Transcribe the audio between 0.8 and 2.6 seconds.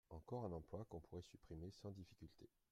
qu'on pourrait supprimer sans difficulté.